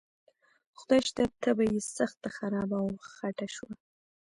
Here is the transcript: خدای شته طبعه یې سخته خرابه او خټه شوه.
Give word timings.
خدای 0.79 0.99
شته 1.07 1.21
طبعه 1.43 1.65
یې 1.75 1.79
سخته 1.97 2.27
خرابه 2.35 2.77
او 2.83 2.89
خټه 3.13 3.47
شوه. 3.55 3.71